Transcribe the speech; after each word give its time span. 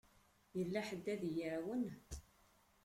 Yella 0.57 0.81
ḥedd 0.87 1.05
ad 1.13 1.21
y-iεawen? 1.29 1.83